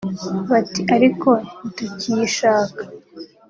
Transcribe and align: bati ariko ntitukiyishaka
bati 0.49 0.81
ariko 0.95 1.29
ntitukiyishaka 1.39 2.81